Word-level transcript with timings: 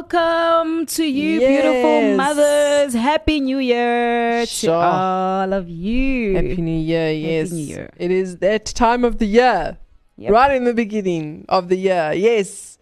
welcome 0.00 0.84
to 0.84 1.04
you, 1.06 1.38
beautiful 1.40 2.16
mothers. 2.16 2.92
Happy 2.92 3.40
New 3.40 3.56
Year 3.56 4.44
to 4.44 4.70
all 4.70 5.54
of 5.54 5.70
you. 5.70 6.34
Happy 6.34 6.60
New 6.60 6.78
Year, 6.78 7.10
yes. 7.12 7.50
New 7.50 7.64
Year. 7.64 7.88
It 7.96 8.10
is 8.10 8.36
that 8.38 8.66
time 8.66 9.04
of 9.06 9.16
the 9.16 9.24
year, 9.24 9.78
Yep. 10.18 10.30
right 10.32 10.54
in 10.54 10.64
the 10.64 10.74
beginning 10.74 11.46
of 11.48 11.70
the 11.70 11.76
year, 11.76 12.12
yes. 12.14 12.76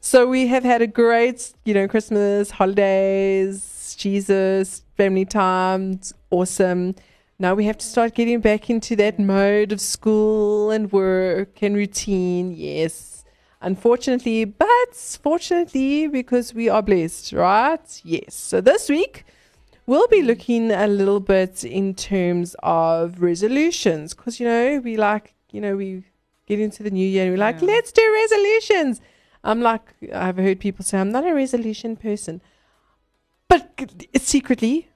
So 0.00 0.26
we 0.28 0.48
have 0.48 0.62
had 0.62 0.82
a 0.82 0.86
great, 0.86 1.54
you 1.64 1.72
know, 1.72 1.88
Christmas, 1.88 2.50
holidays, 2.50 3.96
Jesus, 3.98 4.82
family 4.94 5.24
times, 5.24 6.12
awesome. 6.30 6.96
Now 7.38 7.54
we 7.54 7.64
have 7.64 7.78
to 7.78 7.86
start 7.86 8.14
getting 8.14 8.40
back 8.40 8.68
into 8.68 8.94
that 8.96 9.18
mode 9.18 9.72
of 9.72 9.80
school 9.80 10.70
and 10.70 10.92
work 10.92 11.62
and 11.62 11.74
routine, 11.74 12.52
yes. 12.54 13.17
Unfortunately, 13.60 14.44
but 14.44 14.94
fortunately, 14.94 16.06
because 16.06 16.54
we 16.54 16.68
are 16.68 16.82
blessed, 16.82 17.32
right? 17.32 18.00
Yes. 18.04 18.34
So 18.34 18.60
this 18.60 18.88
week, 18.88 19.24
We'll 19.88 20.06
be 20.08 20.20
looking 20.20 20.70
a 20.70 20.86
little 20.86 21.18
bit 21.18 21.64
in 21.64 21.94
terms 21.94 22.54
of 22.62 23.22
resolutions 23.22 24.12
because, 24.12 24.38
you 24.38 24.46
know, 24.46 24.80
we 24.84 24.98
like, 24.98 25.32
you 25.50 25.62
know, 25.62 25.76
we 25.78 26.04
get 26.46 26.60
into 26.60 26.82
the 26.82 26.90
new 26.90 27.08
year 27.08 27.22
and 27.22 27.32
we're 27.32 27.38
like, 27.38 27.62
Yeah. 27.62 27.68
let's 27.68 27.90
do 27.90 28.02
resolutions. 28.12 29.00
I'm 29.42 29.62
like, 29.62 29.80
I've 30.12 30.36
heard 30.36 30.60
people 30.60 30.84
say, 30.84 30.98
I'm 30.98 31.10
not 31.10 31.26
a 31.26 31.32
resolution 31.32 31.96
person. 31.96 32.42
But 33.48 33.80
secretly, 34.18 34.90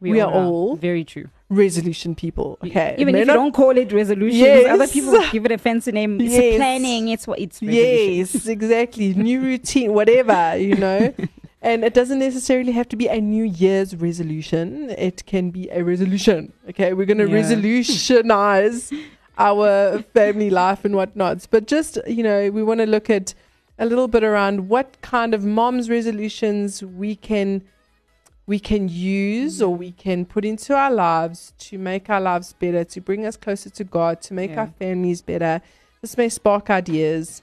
we 0.00 0.20
are 0.20 0.32
all 0.32 0.74
very 0.74 1.04
true. 1.04 1.28
Resolution 1.52 2.14
people. 2.14 2.58
Okay. 2.64 2.94
Even 2.98 3.14
if 3.14 3.26
you 3.26 3.32
don't 3.32 3.52
call 3.52 3.76
it 3.76 3.92
resolution, 3.92 4.38
Yes. 4.40 4.66
other 4.74 4.86
people 4.88 5.20
give 5.30 5.44
it 5.44 5.52
a 5.52 5.58
fancy 5.58 5.92
name. 5.92 6.20
It's 6.20 6.32
Yes. 6.34 6.56
planning. 6.56 7.08
It's 7.08 7.26
what 7.26 7.38
it's. 7.38 7.60
resolution. 7.62 8.14
Yes, 8.18 8.46
exactly. 8.46 9.14
New 9.14 9.40
routine, 9.50 9.92
whatever, 9.92 10.56
you 10.56 10.76
know. 10.76 11.12
and 11.60 11.84
it 11.84 11.94
doesn't 11.94 12.18
necessarily 12.18 12.72
have 12.72 12.88
to 12.88 12.96
be 12.96 13.06
a 13.08 13.20
New 13.20 13.44
Year's 13.44 13.94
resolution. 13.96 14.90
It 14.90 15.24
can 15.26 15.50
be 15.50 15.68
a 15.70 15.82
resolution. 15.84 16.52
Okay, 16.70 16.92
we're 16.92 17.06
going 17.06 17.18
to 17.18 17.28
Yeah. 17.28 17.42
resolutionize 17.42 18.92
our 19.38 20.02
family 20.14 20.50
life 20.50 20.84
and 20.84 20.94
whatnots. 20.94 21.46
But 21.48 21.66
just, 21.66 21.98
you 22.06 22.22
know, 22.22 22.50
we 22.50 22.62
want 22.62 22.80
to 22.80 22.86
look 22.86 23.08
at 23.10 23.34
a 23.78 23.86
little 23.86 24.08
bit 24.08 24.22
around 24.22 24.68
what 24.68 25.00
kind 25.00 25.34
of 25.34 25.44
mom's 25.44 25.88
resolutions 25.90 26.82
we 26.82 27.14
can 27.16 27.62
we 28.52 28.58
can 28.58 28.86
use 28.86 29.62
or 29.66 29.74
we 29.74 29.90
can 29.92 30.18
put 30.34 30.44
into 30.44 30.74
our 30.82 30.90
lives 30.90 31.54
to 31.66 31.78
make 31.78 32.10
our 32.10 32.20
lives 32.20 32.52
better, 32.64 32.84
to 32.84 33.00
bring 33.00 33.24
us 33.24 33.36
closer 33.44 33.70
to 33.78 33.82
God, 33.98 34.14
to 34.26 34.34
make 34.34 34.50
Yeah. 34.50 34.60
our 34.62 34.70
families 34.78 35.20
better. 35.22 35.54
This 36.02 36.18
may 36.20 36.28
spark 36.28 36.64
ideas. 36.68 37.40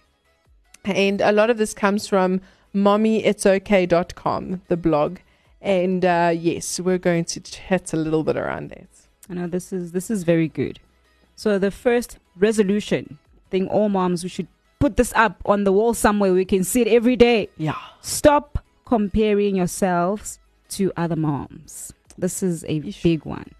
And 0.85 1.19
a 1.19 1.31
lot 1.31 1.49
of 1.49 1.57
this 1.57 1.73
comes 1.73 2.07
from 2.07 2.41
mommyitsokay.com, 2.75 4.61
the 4.67 4.77
blog. 4.77 5.17
And 5.61 6.05
uh, 6.05 6.31
yes, 6.35 6.79
we're 6.79 6.97
going 6.97 7.25
to 7.25 7.39
chat 7.39 7.91
a 7.93 7.97
little 7.97 8.23
bit 8.23 8.37
around 8.37 8.69
that. 8.69 8.87
I 9.29 9.33
know 9.33 9.47
this 9.47 9.73
is 9.73 9.91
this 9.91 10.09
is 10.09 10.23
very 10.23 10.47
good. 10.47 10.79
So 11.35 11.59
the 11.59 11.71
first 11.71 12.17
resolution 12.37 13.17
thing, 13.51 13.67
all 13.67 13.89
moms, 13.89 14.23
we 14.23 14.29
should 14.29 14.47
put 14.79 14.95
this 14.95 15.11
up 15.15 15.41
on 15.45 15.63
the 15.63 15.71
wall 15.71 15.93
somewhere. 15.93 16.33
We 16.33 16.45
can 16.45 16.63
see 16.63 16.81
it 16.81 16.87
every 16.87 17.15
day. 17.15 17.49
Yeah. 17.57 17.75
Stop 18.01 18.47
comparing 18.85 19.55
yourselves 19.55 20.39
to 20.69 20.91
other 20.95 21.15
moms. 21.15 21.93
This 22.17 22.43
is 22.43 22.63
a 22.65 22.77
Ish. 22.77 23.01
big 23.01 23.25
one. 23.25 23.51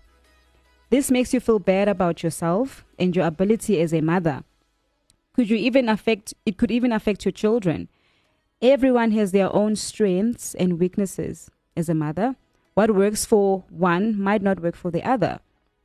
This 0.90 1.12
makes 1.12 1.34
you 1.34 1.40
feel 1.40 1.60
bad 1.60 1.88
about 1.88 2.24
yourself 2.24 2.84
and 2.98 3.16
your 3.16 3.26
ability 3.26 3.80
as 3.80 3.94
a 3.94 4.02
mother. 4.02 4.44
Could 5.34 5.50
you 5.50 5.58
even 5.58 5.88
affect 5.88 6.34
it 6.46 6.58
could 6.58 6.72
even 6.72 6.92
affect 6.92 7.26
your 7.26 7.32
children. 7.32 7.88
Everyone 8.62 9.12
has 9.12 9.32
their 9.32 9.54
own 9.56 9.76
strengths 9.76 10.54
and 10.56 10.80
weaknesses 10.80 11.50
as 11.78 11.88
a 11.88 11.94
mother. 11.94 12.36
What 12.74 12.96
works 12.96 13.26
for 13.26 13.64
one 13.70 14.20
might 14.20 14.42
not 14.42 14.62
work 14.62 14.76
for 14.76 14.92
the 14.92 15.04
other. 15.08 15.40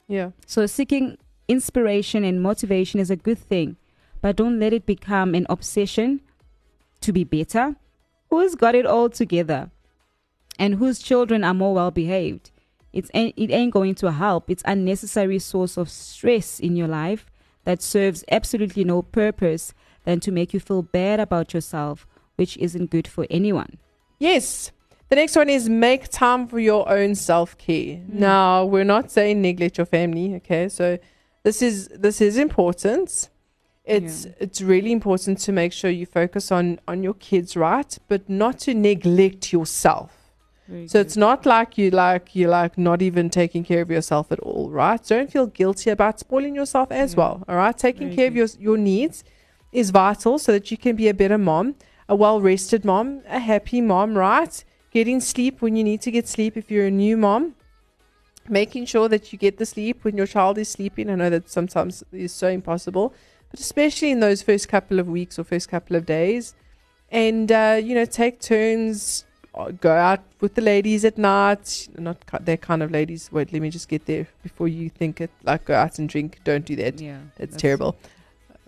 Yeah. 0.09 0.31
So 0.47 0.67
seeking 0.67 1.19
inspiration 1.49 2.25
and 2.25 2.43
motivation 2.43 2.99
is 2.99 3.11
a 3.11 3.17
good 3.17 3.39
thing, 3.39 3.77
but 4.21 4.37
don't 4.37 4.59
let 4.59 4.73
it 4.73 4.87
become 4.87 5.35
an 5.35 5.47
obsession 5.49 6.21
to 7.01 7.13
be 7.13 7.25
better. 7.25 7.77
Who's 8.31 8.55
got 8.55 8.75
it 8.75 8.87
all 8.87 9.11
together? 9.11 9.71
And 10.59 10.77
whose 10.77 10.99
children 10.99 11.45
are 11.45 11.55
more 11.55 11.75
well 11.75 11.91
behaved? 11.91 12.51
It's 12.93 13.11
it 13.13 13.51
ain't 13.51 13.73
going 13.73 13.95
to 13.97 14.13
help. 14.13 14.49
It's 14.49 14.63
unnecessary 14.67 15.39
source 15.41 15.77
of 15.77 15.91
stress 15.91 16.61
in 16.61 16.77
your 16.77 16.89
life 16.89 17.27
that 17.65 17.83
serves 17.83 18.25
absolutely 18.31 18.85
no 18.85 19.03
purpose 19.03 19.75
than 20.05 20.21
to 20.21 20.31
make 20.31 20.55
you 20.55 20.61
feel 20.61 20.83
bad 20.83 21.19
about 21.19 21.55
yourself, 21.55 22.07
which 22.37 22.57
isn't 22.59 22.91
good 22.91 23.09
for 23.09 23.27
anyone. 23.31 23.79
Yes. 24.19 24.71
The 25.09 25.17
next 25.17 25.37
one 25.37 25.49
is 25.49 25.69
make 25.69 26.09
time 26.09 26.47
for 26.47 26.59
your 26.59 26.89
own 26.89 27.15
self 27.15 27.59
care. 27.59 27.97
Hmm. 27.97 28.19
Now, 28.21 28.65
we're 28.65 28.85
not 28.85 29.11
saying 29.11 29.43
neglect 29.43 29.79
your 29.79 29.87
family, 29.87 30.35
okay? 30.37 30.69
So 30.69 30.99
this 31.43 31.63
is 31.63 31.89
this 31.89 32.21
is 32.21 32.37
important. 32.37 33.29
It's 33.85 34.25
Yeah. 34.25 34.33
it's 34.39 34.61
really 34.63 34.93
important 34.93 35.39
to 35.41 35.53
make 35.53 35.73
sure 35.73 35.91
you 35.91 36.07
focus 36.07 36.51
on 36.53 36.81
on 36.87 37.03
your 37.03 37.15
kids, 37.15 37.57
right? 37.57 37.99
But 38.09 38.29
not 38.29 38.59
to 38.61 38.75
neglect 38.75 39.53
yourself. 39.53 40.24
So 40.87 40.99
it's 41.01 41.17
not 41.17 41.45
like 41.45 41.77
you 41.77 41.91
like 41.91 42.35
you 42.35 42.49
like 42.49 42.79
not 42.79 43.03
even 43.03 43.29
taking 43.29 43.65
care 43.65 43.83
of 43.83 43.91
yourself 43.91 44.33
at 44.33 44.41
all, 44.41 44.71
right? 44.71 45.03
Don't 45.07 45.31
feel 45.31 45.47
guilty 45.47 45.91
about 45.91 46.19
spoiling 46.19 46.55
yourself 46.55 46.91
as 46.91 47.13
Yeah. 47.13 47.19
well. 47.19 47.45
All 47.49 47.57
right, 47.57 47.77
taking 47.77 48.09
Very 48.09 48.17
care 48.17 48.29
of 48.29 48.37
your 48.37 48.49
your 48.59 48.79
needs 48.79 49.25
is 49.73 49.91
vital 49.91 50.39
so 50.39 50.53
that 50.53 50.71
you 50.71 50.77
can 50.77 50.97
be 50.97 51.09
a 51.09 51.15
better 51.15 51.39
mom, 51.39 51.75
a 52.09 52.15
well 52.15 52.41
rested 52.41 52.85
mom, 52.85 53.21
a 53.29 53.41
happy 53.41 53.81
mom, 53.81 54.17
right? 54.17 54.65
Getting 54.91 55.21
sleep 55.21 55.61
when 55.61 55.77
you 55.77 55.85
need 55.85 56.01
to 56.03 56.11
get 56.11 56.29
sleep 56.29 56.57
if 56.57 56.71
you're 56.71 56.87
a 56.87 56.91
new 56.91 57.17
mom. 57.17 57.55
Making 58.49 58.85
sure 58.87 59.09
that 59.09 59.33
you 59.33 59.39
get 59.39 59.57
the 59.57 59.67
sleep 59.67 60.05
when 60.05 60.17
your 60.17 60.27
child 60.27 60.59
is 60.59 60.69
sleeping. 60.69 61.09
I 61.11 61.15
know 61.15 61.31
that 61.31 61.49
sometimes 61.49 62.05
is 62.13 62.33
so 62.33 62.49
impossible, 62.49 63.15
but 63.51 63.59
especially 63.59 64.11
in 64.11 64.21
those 64.21 64.43
first 64.43 64.69
couple 64.69 64.99
of 64.99 65.09
weeks 65.09 65.39
or 65.39 65.45
first 65.45 65.69
couple 65.69 65.97
of 65.97 66.05
days. 66.05 66.55
And 67.11 67.51
uh, 67.51 67.81
you 67.83 67.95
know, 67.95 68.05
take 68.05 68.41
turns 68.41 69.25
go 69.81 69.93
out 69.93 70.21
with 70.41 70.55
the 70.55 70.61
ladies 70.61 71.05
at 71.05 71.17
night. 71.17 71.89
Not 71.97 72.19
that 72.41 72.61
kind 72.61 72.83
of 72.83 72.91
ladies. 72.91 73.31
Wait, 73.31 73.53
let 73.53 73.63
me 73.63 73.71
just 73.71 73.89
get 73.89 74.07
there 74.07 74.27
before 74.43 74.69
you 74.69 74.91
think 74.91 75.21
it. 75.21 75.31
Like 75.43 75.65
go 75.67 75.75
out 75.75 75.99
and 75.99 76.09
drink. 76.09 76.41
Don't 76.45 76.65
do 76.65 76.77
that. 76.77 77.01
yeah, 77.01 77.19
that's 77.37 77.57
terrible. 77.57 77.97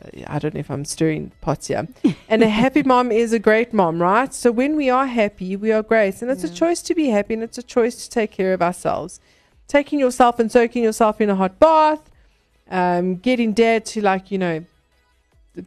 Uh, 0.02 0.22
I 0.26 0.38
don't 0.38 0.54
know 0.54 0.60
if 0.60 0.70
I'm 0.70 0.84
stirring 0.84 1.32
pots 1.40 1.68
here. 1.68 1.88
and 2.28 2.42
a 2.42 2.48
happy 2.48 2.82
mom 2.82 3.10
is 3.10 3.32
a 3.32 3.38
great 3.38 3.72
mom, 3.72 4.00
right? 4.00 4.32
So 4.32 4.52
when 4.52 4.76
we 4.76 4.88
are 4.90 5.06
happy, 5.06 5.56
we 5.56 5.72
are 5.72 5.82
great. 5.82 6.22
And 6.22 6.30
it's 6.30 6.44
a 6.44 6.52
choice 6.52 6.82
to 6.82 6.94
be 6.94 7.08
happy 7.08 7.34
and 7.34 7.42
it's 7.42 7.58
a 7.58 7.62
choice 7.62 8.04
to 8.04 8.10
take 8.10 8.30
care 8.30 8.52
of 8.52 8.62
ourselves. 8.62 9.20
Taking 9.68 9.98
yourself 9.98 10.38
and 10.38 10.50
soaking 10.52 10.84
yourself 10.84 11.20
in 11.20 11.30
a 11.30 11.34
hot 11.34 11.58
bath, 11.58 12.10
um, 12.70 13.16
getting 13.16 13.52
dad 13.52 13.84
to, 13.86 14.00
like, 14.00 14.30
you 14.30 14.38
know, 14.38 14.64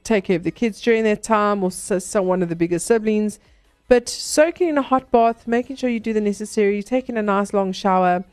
take 0.03 0.25
care 0.25 0.37
of 0.37 0.43
the 0.43 0.51
kids 0.51 0.79
during 0.79 1.03
that 1.03 1.23
time 1.23 1.63
or 1.63 1.71
so, 1.71 1.99
so 1.99 2.21
one 2.21 2.41
of 2.41 2.47
the 2.47 2.55
bigger 2.55 2.79
siblings. 2.79 3.39
But 3.89 4.07
soaking 4.07 4.69
in 4.69 4.77
a 4.77 4.81
hot 4.83 5.11
bath, 5.11 5.47
making 5.47 5.75
sure 5.77 5.89
you 5.89 5.99
do 5.99 6.13
the 6.13 6.21
necessary, 6.21 6.81
taking 6.83 7.17
a 7.17 7.21
nice 7.23 7.53
long 7.53 7.71
shower, 7.73 8.23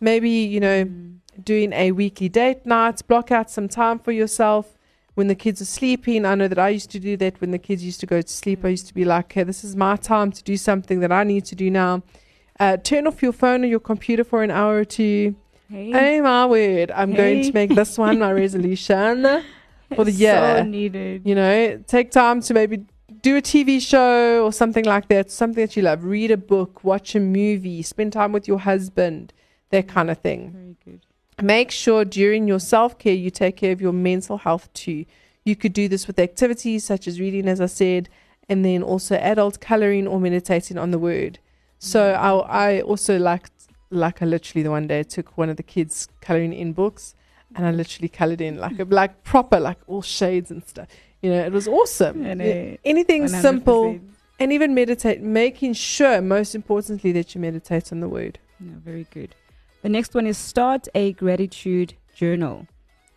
maybe, 0.00 0.30
you 0.30 0.58
know, 0.58 0.84
Mm. 0.84 1.16
doing 1.44 1.72
a 1.72 1.92
weekly 1.92 2.28
date 2.28 2.66
night, 2.66 3.00
block 3.06 3.30
out 3.30 3.50
some 3.50 3.68
time 3.68 3.98
for 3.98 4.10
yourself 4.12 4.76
when 5.14 5.28
the 5.28 5.34
kids 5.34 5.60
are 5.62 5.66
sleeping. 5.66 6.24
I 6.26 6.34
know 6.34 6.48
that 6.48 6.58
I 6.58 6.70
used 6.70 6.90
to 6.92 6.98
do 6.98 7.16
that 7.18 7.40
when 7.40 7.50
the 7.52 7.58
kids 7.58 7.84
used 7.84 8.00
to 8.00 8.06
go 8.06 8.20
to 8.22 8.28
sleep. 8.28 8.64
I 8.64 8.68
used 8.68 8.86
to 8.88 8.94
be 8.94 9.04
like, 9.04 9.26
okay, 9.26 9.42
this 9.42 9.62
is 9.64 9.76
my 9.76 9.96
time 9.96 10.32
to 10.32 10.42
do 10.42 10.56
something 10.56 11.00
that 11.00 11.12
I 11.12 11.24
need 11.24 11.44
to 11.46 11.54
do 11.54 11.70
now. 11.70 12.02
Uh, 12.60 12.76
turn 12.76 13.06
off 13.06 13.22
your 13.22 13.32
phone 13.32 13.64
or 13.64 13.66
your 13.66 13.80
computer 13.80 14.24
for 14.24 14.42
an 14.42 14.50
hour 14.50 14.76
or 14.78 14.84
two. 14.84 15.34
Hey, 15.70 16.18
Oh 16.20 16.22
my 16.22 16.46
word, 16.46 16.90
I'm 16.90 17.12
going 17.14 17.42
to 17.44 17.52
make 17.52 17.74
this 17.74 17.96
one 17.98 18.18
my 18.18 18.32
resolution. 18.44 19.42
for 19.94 20.04
the 20.04 20.12
year. 20.12 20.56
So 20.58 20.64
needed. 20.64 21.22
You 21.24 21.34
know, 21.34 21.82
take 21.86 22.10
time 22.10 22.40
to 22.42 22.54
maybe 22.54 22.84
do 23.20 23.36
a 23.36 23.42
TV 23.42 23.80
show 23.80 24.44
or 24.44 24.52
something 24.52 24.84
like 24.84 25.08
that, 25.08 25.30
something 25.30 25.64
that 25.64 25.76
you 25.76 25.82
love. 25.82 26.04
Read 26.04 26.30
a 26.30 26.36
book, 26.36 26.84
watch 26.84 27.14
a 27.14 27.20
movie, 27.20 27.82
spend 27.82 28.12
time 28.12 28.32
with 28.32 28.48
your 28.48 28.58
husband, 28.58 29.32
that 29.70 29.88
kind 29.88 30.10
of 30.10 30.18
thing 30.18 30.50
Very 30.52 30.76
good. 30.84 31.06
make 31.44 31.70
sure 31.70 32.04
during 32.04 32.46
your 32.46 32.60
self 32.60 32.98
care 32.98 33.14
you 33.14 33.30
take 33.30 33.56
care 33.56 33.72
of 33.72 33.80
your 33.80 33.92
mental 33.92 34.38
health 34.38 34.72
too. 34.72 35.04
You 35.44 35.56
could 35.56 35.72
do 35.72 35.88
this 35.88 36.06
with 36.06 36.18
activities 36.18 36.84
such 36.84 37.08
as 37.08 37.18
reading, 37.18 37.48
as 37.48 37.60
I 37.60 37.66
said, 37.66 38.08
and 38.48 38.64
then 38.64 38.82
also 38.82 39.16
adult 39.16 39.60
coloring 39.60 40.06
or 40.06 40.20
meditating 40.20 40.78
on 40.78 40.90
the 40.90 40.98
word. 40.98 41.38
So 41.78 42.12
mm. 42.12 42.16
I, 42.16 42.76
I 42.76 42.80
also 42.82 43.18
liked, 43.18 43.52
like 43.90 44.22
I 44.22 44.24
literally 44.24 44.62
the 44.62 44.70
one 44.70 44.86
day 44.86 45.02
took 45.02 45.36
one 45.36 45.50
of 45.50 45.56
the 45.56 45.62
kids 45.62 46.08
coloring 46.20 46.52
in 46.52 46.72
books, 46.72 47.14
and 47.56 47.66
I 47.66 47.72
mm. 47.72 47.76
literally 47.76 48.08
colored 48.08 48.40
in 48.40 48.58
like 48.58 48.78
a 48.78 48.84
like 48.84 49.24
proper 49.24 49.58
like 49.58 49.78
all 49.86 50.02
shades 50.02 50.50
and 50.50 50.64
stuff. 50.66 50.88
You 51.22 51.30
know, 51.30 51.44
it 51.44 51.52
was 51.52 51.68
awesome. 51.68 52.24
Yeah, 52.24 52.76
Anything 52.84 53.24
100%. 53.24 53.40
simple, 53.40 54.00
and 54.40 54.52
even 54.52 54.74
meditate, 54.74 55.22
making 55.22 55.74
sure 55.74 56.20
most 56.20 56.54
importantly 56.54 57.12
that 57.12 57.34
you 57.34 57.40
meditate 57.40 57.92
on 57.92 58.00
the 58.00 58.08
word. 58.08 58.40
Yeah, 58.58 58.72
very 58.84 59.06
good. 59.12 59.34
The 59.82 59.88
next 59.88 60.14
one 60.14 60.26
is 60.26 60.36
start 60.36 60.88
a 60.94 61.12
gratitude 61.12 61.94
journal. 62.14 62.66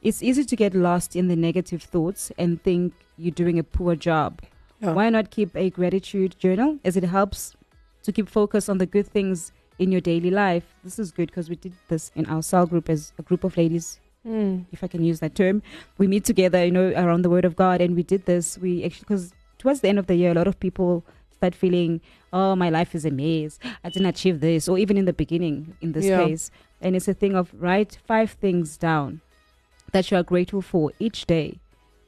It's 0.03 0.21
easy 0.21 0.45
to 0.45 0.55
get 0.55 0.75
lost 0.75 1.15
in 1.15 1.27
the 1.27 1.35
negative 1.35 1.81
thoughts 1.81 2.31
and 2.37 2.61
think 2.61 2.93
you're 3.17 3.31
doing 3.31 3.57
a 3.57 3.63
poor 3.63 3.95
job. 3.95 4.41
Yeah. 4.79 4.93
Why 4.93 5.09
not 5.09 5.31
keep 5.31 5.55
a 5.55 5.71
gratitude 5.71 6.35
journal 6.37 6.77
as 6.85 6.95
it 6.95 7.03
helps 7.03 7.55
to 8.03 8.11
keep 8.11 8.29
focus 8.29 8.69
on 8.69 8.77
the 8.77 8.85
good 8.85 9.07
things 9.07 9.51
in 9.79 9.91
your 9.91 10.01
daily 10.01 10.29
life? 10.29 10.75
This 10.83 10.99
is 10.99 11.11
good 11.11 11.29
because 11.29 11.49
we 11.49 11.55
did 11.55 11.73
this 11.87 12.11
in 12.13 12.27
our 12.27 12.43
cell 12.43 12.67
group 12.67 12.87
as 12.87 13.13
a 13.17 13.23
group 13.23 13.43
of 13.43 13.57
ladies 13.57 13.99
Mm. 14.25 14.65
if 14.71 14.83
I 14.83 14.87
can 14.87 15.03
use 15.03 15.19
that 15.19 15.35
term. 15.35 15.61
We 15.97 16.07
meet 16.07 16.25
together, 16.25 16.65
you 16.65 16.71
know, 16.71 16.91
around 16.95 17.21
the 17.21 17.29
Word 17.29 17.45
of 17.45 17.55
God, 17.55 17.79
and 17.81 17.95
we 17.95 18.03
did 18.03 18.25
this. 18.25 18.57
We 18.57 18.83
actually, 18.83 19.05
because 19.07 19.33
towards 19.59 19.81
the 19.81 19.89
end 19.89 19.99
of 19.99 20.07
the 20.07 20.15
year, 20.15 20.31
a 20.31 20.33
lot 20.33 20.47
of 20.47 20.59
people 20.59 21.05
start 21.31 21.53
feeling, 21.53 22.01
oh, 22.33 22.55
my 22.55 22.69
life 22.69 22.95
is 22.95 23.05
a 23.05 23.11
mess. 23.11 23.59
I 23.83 23.89
didn't 23.89 24.07
achieve 24.07 24.39
this, 24.39 24.67
or 24.67 24.77
even 24.79 24.97
in 24.97 25.05
the 25.05 25.13
beginning 25.13 25.75
in 25.81 25.91
this 25.91 26.05
Yeah. 26.05 26.25
phase. 26.25 26.49
And 26.81 26.95
it's 26.95 27.07
a 27.07 27.13
thing 27.13 27.35
of 27.35 27.53
write 27.53 27.99
five 28.07 28.31
things 28.31 28.77
down 28.77 29.21
that 29.91 30.09
you 30.09 30.17
are 30.17 30.23
grateful 30.23 30.61
for 30.61 30.91
each 30.99 31.25
day, 31.27 31.59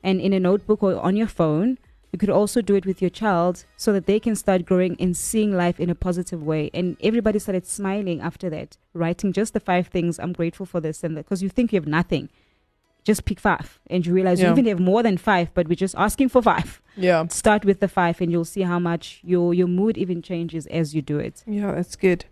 and 0.03 0.19
in 0.19 0.33
a 0.33 0.39
notebook 0.39 0.81
or 0.81 0.99
on 0.99 1.15
your 1.15 1.27
phone. 1.27 1.77
You 2.11 2.19
could 2.19 2.29
also 2.29 2.61
do 2.61 2.75
it 2.75 2.85
with 2.85 3.01
your 3.01 3.09
child 3.09 3.65
so 3.75 3.91
that 3.93 4.05
they 4.05 4.19
can 4.19 4.35
start 4.35 4.65
growing 4.65 4.95
and 4.99 5.15
seeing 5.15 5.55
life 5.55 5.79
in 5.79 5.89
a 5.89 5.95
positive 5.95 6.41
way. 6.41 6.69
And 6.73 6.95
everybody 7.03 7.37
started 7.39 7.67
smiling 7.67 8.21
after 8.21 8.49
that, 8.49 8.77
writing 8.93 9.33
just 9.33 9.53
the 9.53 9.59
five 9.59 9.87
things 9.87 10.17
I'm 10.17 10.31
grateful 10.33 10.65
for 10.65 10.79
this 10.79 11.03
and 11.03 11.17
that. 11.17 11.25
Because 11.25 11.43
you 11.43 11.49
think 11.49 11.73
you 11.73 11.79
have 11.79 11.87
nothing, 11.87 12.29
just 13.03 13.25
pick 13.25 13.39
five. 13.41 13.79
And 13.87 14.05
you 14.05 14.13
realize 14.13 14.39
Yeah. 14.39 14.47
you 14.47 14.51
even 14.53 14.65
have 14.67 14.79
more 14.79 15.03
than 15.03 15.17
five, 15.17 15.53
but 15.53 15.67
we're 15.67 15.75
just 15.75 15.95
asking 15.97 16.29
for 16.29 16.41
five. 16.41 16.81
Yeah. 16.95 17.27
Start 17.27 17.65
with 17.65 17.81
the 17.81 17.87
five, 17.89 18.21
and 18.21 18.31
you'll 18.31 18.45
see 18.45 18.61
how 18.61 18.79
much 18.79 19.19
your, 19.23 19.53
your 19.53 19.67
mood 19.67 19.97
even 19.97 20.21
changes 20.21 20.65
as 20.67 20.95
you 20.95 21.01
do 21.01 21.19
it. 21.19 21.43
Yeah, 21.45 21.73
that's 21.73 21.95
good. 21.97 22.25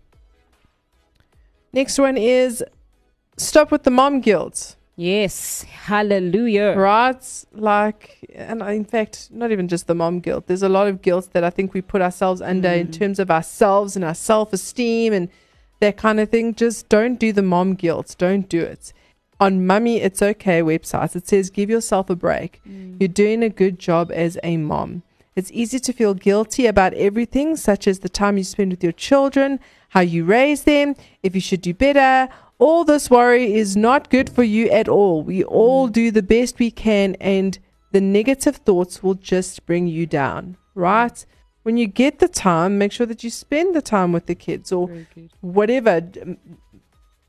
Next 1.72 1.98
one 1.98 2.16
is 2.16 2.64
stop 3.36 3.70
with 3.70 3.82
the 3.82 3.90
mom 3.90 4.20
guilt. 4.20 4.76
Yes, 4.98 5.62
hallelujah. 5.64 6.74
Right? 6.74 7.44
Like, 7.52 8.18
and 8.34 8.62
in 8.62 8.84
fact, 8.84 9.28
not 9.30 9.52
even 9.52 9.68
just 9.68 9.86
the 9.86 9.94
mom 9.94 10.20
guilt. 10.20 10.46
There's 10.46 10.62
a 10.62 10.70
lot 10.70 10.88
of 10.88 11.02
guilt 11.02 11.28
that 11.34 11.44
I 11.44 11.50
think 11.50 11.74
we 11.74 11.82
put 11.82 12.00
ourselves 12.00 12.40
under 12.40 12.70
in 12.70 12.88
Mm. 12.88 12.92
terms 12.92 13.18
of 13.18 13.30
ourselves 13.30 13.94
and 13.94 14.04
our 14.04 14.14
self 14.14 14.54
esteem 14.54 15.12
and 15.12 15.28
that 15.80 15.98
kind 15.98 16.18
of 16.18 16.30
thing. 16.30 16.54
Just 16.54 16.88
don't 16.88 17.20
do 17.20 17.30
the 17.30 17.42
mom 17.42 17.74
guilt. 17.74 18.16
Don't 18.16 18.48
do 18.48 18.62
it. 18.62 18.94
On 19.38 19.66
Mummy 19.66 20.00
It's 20.00 20.22
Okay 20.22 20.62
website, 20.62 21.14
it 21.14 21.28
says 21.28 21.50
give 21.50 21.68
yourself 21.68 22.08
a 22.08 22.16
break. 22.16 22.62
You're 22.98 23.08
doing 23.08 23.42
a 23.42 23.50
good 23.50 23.78
job 23.78 24.10
as 24.14 24.38
a 24.42 24.56
mom. 24.56 25.02
It's 25.36 25.50
easy 25.52 25.78
to 25.80 25.92
feel 25.92 26.14
guilty 26.14 26.64
about 26.64 26.94
everything, 26.94 27.56
such 27.56 27.86
as 27.86 27.98
the 27.98 28.08
time 28.08 28.38
you 28.38 28.44
spend 28.44 28.70
with 28.70 28.82
your 28.82 28.92
children, 28.92 29.60
how 29.90 30.00
you 30.00 30.24
raise 30.24 30.64
them, 30.64 30.96
if 31.22 31.34
you 31.34 31.42
should 31.42 31.60
do 31.60 31.74
better. 31.74 32.32
All 32.58 32.84
this 32.84 33.10
worry 33.10 33.54
is 33.54 33.76
not 33.76 34.08
good 34.08 34.30
for 34.30 34.42
you 34.42 34.70
at 34.70 34.88
all. 34.88 35.22
We 35.22 35.44
all 35.44 35.90
mm. 35.90 35.92
do 35.92 36.10
the 36.10 36.22
best 36.22 36.58
we 36.58 36.70
can, 36.70 37.16
and 37.20 37.58
the 37.92 38.00
negative 38.00 38.56
thoughts 38.56 39.02
will 39.02 39.14
just 39.14 39.66
bring 39.66 39.86
you 39.86 40.06
down, 40.06 40.56
right? 40.74 41.24
When 41.64 41.76
you 41.76 41.86
get 41.86 42.18
the 42.18 42.28
time, 42.28 42.78
make 42.78 42.92
sure 42.92 43.06
that 43.06 43.22
you 43.22 43.28
spend 43.28 43.76
the 43.76 43.82
time 43.82 44.12
with 44.12 44.24
the 44.24 44.34
kids 44.34 44.72
or 44.72 44.88
whatever 45.42 46.00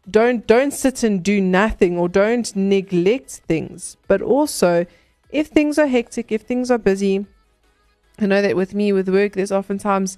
don't 0.09 0.47
don't 0.47 0.71
sit 0.71 1.03
and 1.03 1.21
do 1.21 1.41
nothing 1.41 1.97
or 1.97 2.07
don't 2.07 2.55
neglect 2.55 3.41
things 3.47 3.97
but 4.07 4.21
also 4.21 4.85
if 5.31 5.47
things 5.47 5.77
are 5.77 5.87
hectic 5.87 6.31
if 6.31 6.43
things 6.43 6.71
are 6.71 6.77
busy 6.77 7.25
i 8.19 8.25
know 8.25 8.41
that 8.41 8.55
with 8.55 8.73
me 8.73 8.91
with 8.91 9.09
work 9.09 9.33
there's 9.33 9.51
oftentimes 9.51 10.17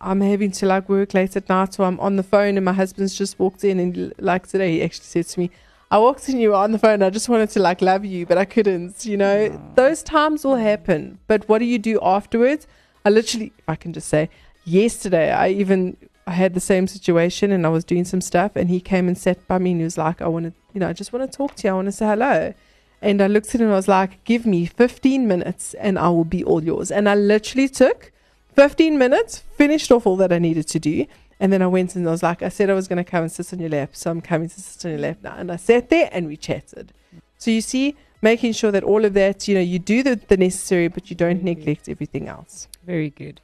i'm 0.00 0.20
having 0.20 0.50
to 0.50 0.66
like 0.66 0.88
work 0.88 1.14
late 1.14 1.36
at 1.36 1.48
night 1.48 1.78
or 1.78 1.84
i'm 1.84 1.98
on 2.00 2.16
the 2.16 2.22
phone 2.22 2.56
and 2.56 2.64
my 2.64 2.72
husband's 2.72 3.16
just 3.16 3.38
walked 3.38 3.64
in 3.64 3.78
and 3.78 4.12
like 4.18 4.46
today 4.46 4.72
he 4.72 4.82
actually 4.82 5.04
said 5.04 5.26
to 5.26 5.40
me 5.40 5.50
i 5.90 5.98
walked 5.98 6.28
in 6.28 6.38
you 6.38 6.50
were 6.50 6.54
on 6.54 6.72
the 6.72 6.78
phone 6.78 7.02
i 7.02 7.10
just 7.10 7.28
wanted 7.28 7.48
to 7.50 7.60
like 7.60 7.80
love 7.80 8.04
you 8.04 8.26
but 8.26 8.38
i 8.38 8.44
couldn't 8.44 9.04
you 9.04 9.16
know 9.16 9.48
those 9.74 10.02
times 10.02 10.44
will 10.44 10.56
happen 10.56 11.18
but 11.26 11.48
what 11.48 11.58
do 11.58 11.64
you 11.64 11.78
do 11.78 11.98
afterwards 12.02 12.66
i 13.04 13.10
literally 13.10 13.52
i 13.66 13.74
can 13.74 13.92
just 13.92 14.08
say 14.08 14.28
yesterday 14.64 15.30
i 15.32 15.48
even 15.48 15.96
I 16.28 16.32
had 16.32 16.52
the 16.52 16.60
same 16.60 16.86
situation 16.86 17.50
and 17.52 17.64
I 17.64 17.70
was 17.70 17.84
doing 17.84 18.04
some 18.04 18.20
stuff 18.20 18.52
and 18.54 18.68
he 18.68 18.80
came 18.80 19.08
and 19.08 19.16
sat 19.16 19.48
by 19.48 19.56
me 19.56 19.70
and 19.70 19.80
he 19.80 19.84
was 19.84 19.96
like, 19.96 20.20
I 20.20 20.28
want 20.28 20.44
to, 20.44 20.52
you 20.74 20.80
know, 20.80 20.86
I 20.86 20.92
just 20.92 21.10
want 21.10 21.30
to 21.30 21.34
talk 21.34 21.54
to 21.54 21.66
you. 21.66 21.72
I 21.72 21.76
want 21.76 21.86
to 21.86 21.92
say 21.92 22.06
hello. 22.06 22.52
And 23.00 23.22
I 23.22 23.26
looked 23.28 23.54
at 23.54 23.60
him 23.60 23.66
and 23.68 23.72
I 23.74 23.76
was 23.76 23.88
like, 23.88 24.24
give 24.24 24.44
me 24.44 24.66
15 24.66 25.28
minutes 25.28 25.74
and 25.74 25.98
I 25.98 26.08
will 26.08 26.24
be 26.24 26.42
all 26.42 26.62
yours. 26.64 26.90
And 26.90 27.08
I 27.08 27.14
literally 27.14 27.68
took 27.68 28.10
15 28.56 28.98
minutes, 28.98 29.38
finished 29.56 29.92
off 29.92 30.06
all 30.06 30.16
that 30.16 30.32
I 30.32 30.38
needed 30.38 30.66
to 30.68 30.78
do. 30.80 31.06
And 31.40 31.52
then 31.52 31.62
I 31.62 31.68
went 31.68 31.94
and 31.94 32.06
I 32.08 32.10
was 32.10 32.22
like, 32.24 32.42
I 32.42 32.48
said 32.48 32.68
I 32.70 32.74
was 32.74 32.88
going 32.88 32.96
to 32.96 33.08
come 33.08 33.22
and 33.22 33.30
sit 33.30 33.52
on 33.52 33.60
your 33.60 33.68
lap. 33.70 33.90
So 33.92 34.10
I'm 34.10 34.20
coming 34.20 34.48
to 34.48 34.60
sit 34.60 34.84
on 34.84 34.90
your 34.92 35.00
lap 35.00 35.18
now. 35.22 35.34
And 35.36 35.52
I 35.52 35.56
sat 35.56 35.88
there 35.90 36.08
and 36.10 36.26
we 36.26 36.36
chatted. 36.36 36.92
So 37.38 37.52
you 37.52 37.60
see, 37.60 37.94
making 38.20 38.52
sure 38.54 38.72
that 38.72 38.82
all 38.82 39.04
of 39.04 39.14
that, 39.14 39.46
you 39.46 39.54
know, 39.54 39.60
you 39.60 39.78
do 39.78 40.02
the, 40.02 40.16
the 40.16 40.36
necessary, 40.36 40.88
but 40.88 41.08
you 41.08 41.14
don't 41.14 41.40
Very 41.40 41.54
good. 41.54 41.58
neglect 41.60 41.88
everything 41.88 42.26
else. 42.26 42.66
Very 42.84 43.10
good. 43.10 43.40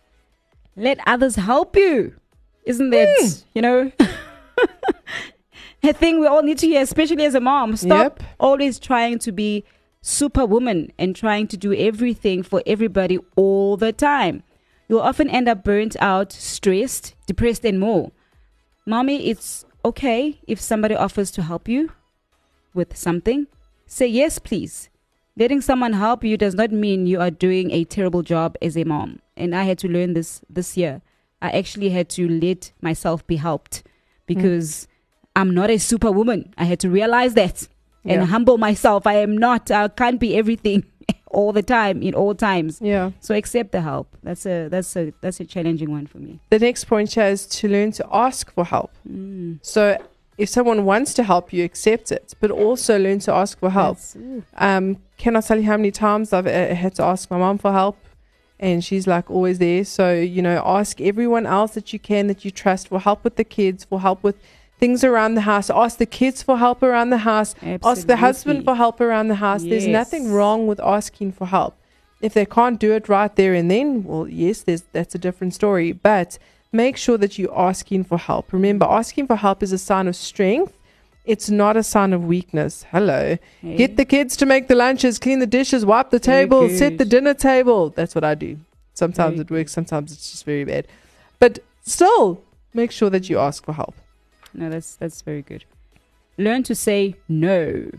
Let 0.74 0.98
others 1.06 1.36
help 1.36 1.76
you. 1.76 2.14
Isn't 2.64 2.90
that, 2.90 3.08
Hmm. 3.20 3.28
you 3.54 3.62
know, 3.62 3.92
a 5.84 5.92
thing 5.92 6.20
we 6.20 6.26
all 6.26 6.42
need 6.42 6.58
to 6.58 6.66
hear, 6.66 6.82
especially 6.82 7.24
as 7.24 7.34
a 7.34 7.40
mom? 7.40 7.76
Stop 7.76 8.20
Yep. 8.20 8.22
always 8.40 8.78
trying 8.78 9.18
to 9.20 9.32
be 9.32 9.64
superwoman 10.00 10.92
and 10.98 11.16
trying 11.16 11.46
to 11.48 11.56
do 11.56 11.72
everything 11.74 12.42
for 12.42 12.62
everybody 12.66 13.18
all 13.36 13.76
the 13.76 13.92
time. 13.92 14.42
You'll 14.88 15.00
often 15.00 15.30
end 15.30 15.48
up 15.48 15.64
burnt 15.64 15.96
out, 16.00 16.32
stressed, 16.32 17.14
depressed, 17.26 17.64
and 17.64 17.80
more. 17.80 18.12
Mommy, 18.86 19.28
it's 19.30 19.64
okay 19.84 20.40
if 20.46 20.60
somebody 20.60 20.94
offers 20.94 21.30
to 21.32 21.42
help 21.42 21.68
you 21.68 21.90
with 22.74 22.96
something. 22.96 23.46
Say 23.86 24.06
yes, 24.06 24.38
please. 24.38 24.90
Letting 25.36 25.62
someone 25.62 25.94
help 25.94 26.22
you 26.22 26.36
does 26.36 26.54
not 26.54 26.70
mean 26.70 27.06
you 27.06 27.20
are 27.20 27.30
doing 27.30 27.70
a 27.70 27.84
terrible 27.84 28.22
job 28.22 28.56
as 28.62 28.76
a 28.76 28.84
mom. 28.84 29.20
And 29.36 29.54
I 29.54 29.64
had 29.64 29.78
to 29.78 29.88
learn 29.88 30.14
this 30.14 30.42
this 30.48 30.76
year. 30.76 31.02
I 31.42 31.50
actually 31.50 31.90
had 31.90 32.08
to 32.10 32.28
let 32.28 32.72
myself 32.80 33.26
be 33.26 33.36
helped 33.36 33.78
hmm. 33.78 33.88
because 34.26 34.86
I'm 35.36 35.54
not 35.54 35.70
a 35.70 35.78
superwoman. 35.78 36.52
I 36.58 36.64
had 36.64 36.80
to 36.80 36.90
realize 36.90 37.34
that 37.34 37.66
and 38.04 38.20
Yeah. 38.20 38.24
humble 38.26 38.58
myself. 38.58 39.06
I 39.06 39.14
am 39.14 39.36
not, 39.36 39.70
I 39.70 39.88
can't 39.88 40.20
be 40.20 40.36
everything 40.36 40.84
all 41.28 41.52
the 41.52 41.62
time 41.62 42.02
in 42.02 42.14
all 42.14 42.34
times. 42.34 42.80
Yeah. 42.80 43.10
So 43.20 43.34
accept 43.34 43.72
the 43.72 43.80
help. 43.80 44.06
That's 44.22 44.46
a 44.46 44.68
that's 44.68 44.96
a 44.96 45.12
that's 45.20 45.40
a 45.40 45.44
challenging 45.44 45.90
one 45.90 46.06
for 46.06 46.18
me. 46.18 46.38
The 46.50 46.58
next 46.58 46.84
point 46.84 47.12
here 47.14 47.26
is 47.26 47.46
to 47.46 47.68
learn 47.68 47.92
to 47.92 48.06
ask 48.12 48.52
for 48.52 48.64
help. 48.64 48.92
Mm. 49.10 49.58
So 49.62 49.98
if 50.38 50.48
someone 50.48 50.84
wants 50.84 51.14
to 51.14 51.22
help 51.22 51.52
you, 51.52 51.64
accept 51.64 52.10
it, 52.12 52.34
but 52.40 52.50
also 52.50 52.98
learn 52.98 53.18
to 53.20 53.32
ask 53.32 53.58
for 53.58 53.70
help. 53.70 53.98
Um, 54.56 54.96
cannot 55.16 55.44
tell 55.44 55.58
you 55.58 55.64
how 55.66 55.76
many 55.76 55.90
times 55.92 56.32
I've 56.32 56.46
uh, 56.46 56.74
had 56.74 56.94
to 56.96 57.02
ask 57.04 57.30
my 57.30 57.38
mom 57.38 57.58
for 57.58 57.70
help, 57.72 57.96
and 58.58 58.84
she's 58.84 59.06
like 59.06 59.30
always 59.30 59.58
there. 59.58 59.84
So 59.84 60.12
you 60.12 60.42
know, 60.42 60.62
ask 60.64 61.00
everyone 61.00 61.46
else 61.46 61.74
that 61.74 61.92
you 61.92 61.98
can 61.98 62.26
that 62.28 62.44
you 62.44 62.50
trust 62.50 62.88
for 62.88 62.98
help 63.00 63.22
with 63.24 63.36
the 63.36 63.44
kids, 63.44 63.84
for 63.84 64.00
help 64.00 64.22
with 64.24 64.36
things 64.84 65.02
around 65.02 65.34
the 65.34 65.46
house. 65.52 65.70
Ask 65.70 65.96
the 66.04 66.10
kids 66.20 66.42
for 66.42 66.56
help 66.58 66.82
around 66.82 67.08
the 67.08 67.24
house. 67.32 67.54
Ask 67.90 68.06
the 68.06 68.18
husband 68.28 68.64
for 68.66 68.74
help 68.74 69.00
around 69.00 69.28
the 69.28 69.40
house. 69.46 69.62
There's 69.62 69.86
nothing 70.00 70.24
wrong 70.36 70.66
with 70.66 70.80
asking 70.96 71.32
for 71.38 71.46
help. 71.46 71.74
If 72.20 72.34
they 72.34 72.46
can't 72.58 72.78
do 72.78 72.90
it 72.98 73.08
right 73.08 73.34
there 73.40 73.54
and 73.54 73.70
then, 73.70 73.86
well, 74.04 74.26
yes, 74.28 74.56
there's 74.66 74.84
that's 74.96 75.14
a 75.14 75.22
different 75.26 75.52
story. 75.60 75.88
But 75.92 76.30
make 76.82 76.96
sure 77.04 77.18
that 77.22 77.32
you're 77.38 77.58
asking 77.70 78.04
for 78.10 78.18
help. 78.18 78.52
Remember, 78.52 78.86
asking 79.00 79.26
for 79.30 79.36
help 79.36 79.62
is 79.62 79.72
a 79.72 79.82
sign 79.90 80.06
of 80.06 80.16
strength. 80.16 80.74
It's 81.32 81.48
not 81.48 81.74
a 81.78 81.82
sign 81.82 82.12
of 82.12 82.20
weakness. 82.34 82.84
Hello. 82.94 83.22
Hey. 83.62 83.76
Get 83.82 83.96
the 83.96 84.04
kids 84.04 84.36
to 84.40 84.44
make 84.44 84.68
the 84.68 84.74
lunches, 84.74 85.18
clean 85.18 85.38
the 85.38 85.52
dishes, 85.58 85.86
wipe 85.86 86.10
the 86.10 86.24
table, 86.34 86.68
set 86.68 86.98
the 86.98 87.08
dinner 87.14 87.32
table. 87.32 87.80
That's 87.98 88.14
what 88.14 88.24
I 88.24 88.34
do. 88.34 88.58
Sometimes 88.92 89.36
Very 89.36 89.44
it 89.44 89.50
works, 89.50 89.72
sometimes 89.72 90.12
it's 90.12 90.30
just 90.32 90.44
very 90.44 90.64
bad. 90.64 90.86
But 91.40 91.60
still, 91.96 92.42
make 92.74 92.90
sure 92.98 93.10
that 93.14 93.30
you 93.30 93.38
ask 93.38 93.64
for 93.64 93.72
help. 93.72 93.94
No, 94.54 94.70
that's 94.70 94.96
that's 94.96 95.22
very 95.22 95.42
good. 95.42 95.64
Learn 96.38 96.62
to 96.64 96.74
say 96.74 97.16
no. 97.28 97.90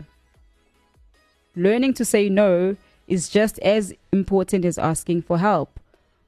Learning 1.54 1.94
to 1.94 2.04
say 2.04 2.28
no 2.28 2.76
is 3.06 3.28
just 3.28 3.58
as 3.60 3.94
important 4.12 4.64
as 4.64 4.78
asking 4.78 5.22
for 5.22 5.38
help. 5.38 5.78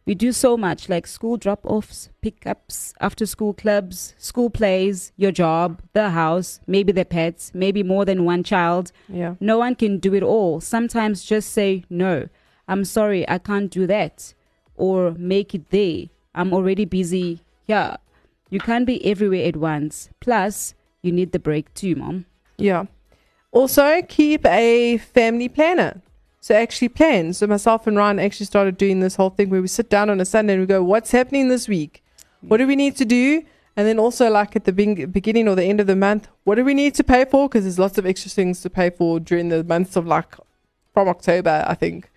We 0.06 0.14
do 0.14 0.32
so 0.32 0.56
much 0.56 0.88
like 0.88 1.06
school 1.06 1.36
drop 1.36 1.60
offs, 1.66 2.08
pickups, 2.22 2.94
after 2.98 3.26
school 3.26 3.52
clubs, 3.52 4.14
school 4.16 4.48
plays, 4.48 5.12
your 5.18 5.32
job, 5.32 5.82
the 5.92 6.08
house, 6.08 6.60
maybe 6.66 6.92
the 6.92 7.04
pets, 7.04 7.50
maybe 7.52 7.82
more 7.82 8.06
than 8.06 8.24
one 8.24 8.42
child. 8.42 8.90
Yeah. 9.06 9.34
No 9.38 9.58
one 9.58 9.74
can 9.74 9.98
do 9.98 10.14
it 10.14 10.22
all. 10.22 10.62
Sometimes 10.62 11.24
just 11.24 11.52
say, 11.52 11.84
no, 11.90 12.30
I'm 12.66 12.86
sorry, 12.86 13.28
I 13.28 13.36
can't 13.36 13.70
do 13.70 13.86
that. 13.86 14.32
Or 14.76 15.10
make 15.18 15.54
it 15.54 15.68
there. 15.68 16.06
I'm 16.34 16.54
already 16.54 16.86
busy 16.86 17.40
here. 17.66 17.98
You 18.50 18.60
can't 18.60 18.86
be 18.86 19.04
everywhere 19.04 19.46
at 19.46 19.56
once. 19.56 20.08
Plus, 20.20 20.74
you 21.02 21.12
need 21.12 21.32
the 21.32 21.38
break 21.38 21.72
too, 21.74 21.96
mom. 21.96 22.26
Yeah. 22.56 22.84
Also, 23.52 24.02
keep 24.02 24.44
a 24.46 24.98
family 24.98 25.48
planner. 25.48 26.02
So 26.40 26.54
actually 26.54 26.88
plan. 26.88 27.32
So 27.32 27.46
myself 27.46 27.86
and 27.86 27.96
Ryan 27.96 28.18
actually 28.18 28.46
started 28.46 28.78
doing 28.78 29.00
this 29.00 29.16
whole 29.16 29.30
thing 29.30 29.50
where 29.50 29.60
we 29.60 29.68
sit 29.68 29.90
down 29.90 30.08
on 30.08 30.20
a 30.20 30.24
Sunday 30.24 30.54
and 30.54 30.62
we 30.62 30.66
go, 30.66 30.82
"What's 30.82 31.10
happening 31.10 31.48
this 31.48 31.68
week? 31.68 32.02
What 32.40 32.58
do 32.58 32.66
we 32.66 32.76
need 32.76 32.96
to 32.96 33.04
do?" 33.04 33.42
And 33.76 33.86
then 33.86 33.98
also, 33.98 34.30
like 34.30 34.56
at 34.56 34.64
the 34.64 34.72
beginning 34.72 35.46
or 35.46 35.54
the 35.54 35.64
end 35.64 35.80
of 35.80 35.86
the 35.86 35.96
month, 35.96 36.28
what 36.44 36.56
do 36.56 36.64
we 36.64 36.74
need 36.74 36.94
to 36.96 37.04
pay 37.04 37.24
for? 37.24 37.48
Because 37.48 37.64
there's 37.64 37.78
lots 37.78 37.98
of 37.98 38.06
extra 38.06 38.30
things 38.30 38.60
to 38.62 38.70
pay 38.70 38.90
for 38.90 39.20
during 39.20 39.50
the 39.50 39.62
months 39.62 39.94
of 39.94 40.06
like 40.06 40.34
from 40.92 41.08
October, 41.08 41.64
I 41.66 41.74
think. 41.74 42.10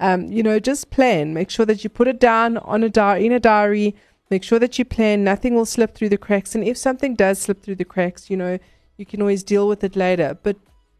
Um, 0.00 0.30
you 0.30 0.42
know, 0.42 0.60
just 0.60 0.90
plan. 0.90 1.34
Make 1.34 1.50
sure 1.50 1.66
that 1.66 1.82
you 1.82 1.90
put 1.90 2.08
it 2.08 2.20
down 2.20 2.58
on 2.58 2.84
a 2.84 2.88
diary 2.88 3.26
in 3.26 3.32
a 3.32 3.40
diary. 3.40 3.96
Make 4.30 4.42
sure 4.42 4.58
that 4.58 4.78
you 4.78 4.84
plan. 4.84 5.24
Nothing 5.24 5.54
will 5.54 5.66
slip 5.66 5.94
through 5.94 6.10
the 6.10 6.18
cracks. 6.18 6.54
And 6.54 6.64
if 6.64 6.76
something 6.76 7.14
does 7.14 7.38
slip 7.38 7.62
through 7.62 7.76
the 7.76 7.84
cracks, 7.84 8.28
you 8.28 8.36
know, 8.36 8.58
you 8.96 9.06
can 9.06 9.20
always 9.22 9.42
deal 9.42 9.68
with 9.68 9.82
it 9.82 9.96
later. 9.96 10.38
But 10.42 10.56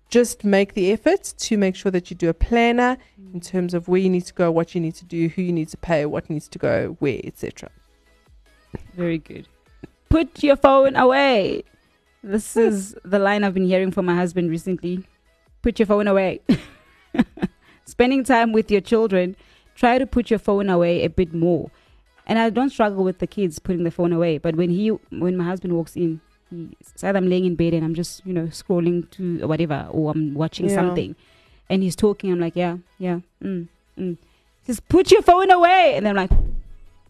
just 0.08 0.44
make 0.44 0.74
the 0.74 0.90
effort 0.92 1.34
to 1.36 1.58
make 1.58 1.76
sure 1.76 1.92
that 1.92 2.10
you 2.10 2.16
do 2.16 2.30
a 2.30 2.34
planner 2.34 2.96
mm. 3.20 3.34
in 3.34 3.40
terms 3.40 3.74
of 3.74 3.88
where 3.88 4.00
you 4.00 4.08
need 4.08 4.24
to 4.24 4.34
go, 4.34 4.50
what 4.50 4.74
you 4.74 4.80
need 4.80 4.94
to 4.94 5.04
do, 5.04 5.28
who 5.28 5.42
you 5.42 5.52
need 5.52 5.68
to 5.68 5.76
pay, 5.76 6.06
what 6.06 6.30
needs 6.30 6.48
to 6.48 6.58
go, 6.58 6.96
where, 7.00 7.20
etc. 7.24 7.70
Very 8.94 9.18
good. 9.18 9.46
Put 10.08 10.42
your 10.42 10.56
phone 10.56 10.96
away. 10.96 11.64
This 12.22 12.54
hmm. 12.54 12.60
is 12.60 12.96
the 13.04 13.18
line 13.18 13.44
I've 13.44 13.54
been 13.54 13.66
hearing 13.66 13.90
from 13.90 14.06
my 14.06 14.14
husband 14.14 14.50
recently. 14.50 15.04
Put 15.62 15.78
your 15.78 15.86
phone 15.86 16.08
away. 16.08 16.40
Spending 17.84 18.24
time 18.24 18.52
with 18.52 18.70
your 18.70 18.80
children, 18.80 19.36
try 19.74 19.98
to 19.98 20.06
put 20.06 20.30
your 20.30 20.38
phone 20.38 20.68
away 20.68 21.04
a 21.04 21.10
bit 21.10 21.32
more. 21.34 21.70
And 22.28 22.38
I 22.38 22.50
don't 22.50 22.68
struggle 22.70 23.02
with 23.04 23.18
the 23.20 23.26
kids 23.26 23.58
putting 23.58 23.84
the 23.84 23.90
phone 23.90 24.12
away, 24.12 24.36
but 24.38 24.54
when 24.54 24.70
he 24.70 24.88
when 24.88 25.36
my 25.36 25.44
husband 25.44 25.72
walks 25.72 25.96
in, 25.96 26.20
he 26.50 26.68
said 26.94 27.16
I'm 27.16 27.28
laying 27.28 27.46
in 27.46 27.54
bed 27.56 27.72
and 27.74 27.82
I'm 27.84 27.94
just, 27.94 28.24
you 28.26 28.32
know, 28.34 28.46
scrolling 28.48 29.10
to 29.12 29.46
whatever 29.46 29.88
or 29.90 30.10
I'm 30.12 30.34
watching 30.34 30.68
Yeah. 30.68 30.74
something. 30.74 31.16
And 31.70 31.82
he's 31.82 31.96
talking, 31.96 32.30
I'm 32.30 32.38
like, 32.40 32.54
Yeah, 32.56 32.76
yeah, 32.98 33.20
mm, 33.42 33.68
mm. 33.98 34.16
He 34.60 34.66
says, 34.66 34.80
Put 34.80 35.10
your 35.10 35.22
phone 35.22 35.50
away 35.50 35.94
and 35.96 36.06
I'm 36.06 36.16
like 36.16 36.30